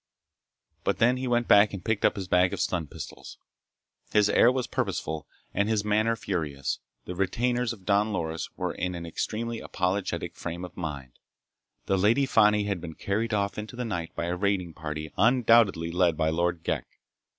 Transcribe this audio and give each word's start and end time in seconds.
But 0.83 0.97
then 0.97 1.17
he 1.17 1.27
went 1.27 1.47
back 1.47 1.73
and 1.75 1.85
picked 1.85 2.05
up 2.05 2.15
his 2.15 2.27
bag 2.27 2.53
of 2.53 2.59
stun 2.59 2.87
pistols. 2.87 3.37
His 4.11 4.31
air 4.31 4.51
was 4.51 4.65
purposeful 4.65 5.27
and 5.53 5.69
his 5.69 5.85
manner 5.85 6.15
furious. 6.15 6.79
The 7.05 7.13
retainers 7.13 7.71
of 7.71 7.85
Don 7.85 8.11
Loris 8.11 8.49
were 8.57 8.73
in 8.73 8.95
an 8.95 9.05
extremely 9.05 9.59
apologetic 9.59 10.35
frame 10.35 10.65
of 10.65 10.75
mind. 10.75 11.19
The 11.85 11.99
Lady 11.99 12.25
Fani 12.25 12.63
had 12.63 12.81
been 12.81 12.95
carried 12.95 13.31
off 13.31 13.59
into 13.59 13.75
the 13.75 13.85
night 13.85 14.15
by 14.15 14.25
a 14.25 14.35
raiding 14.35 14.73
party 14.73 15.11
undoubtedly 15.17 15.91
led 15.91 16.17
by 16.17 16.29
Lord 16.31 16.63
Ghek. 16.63 16.99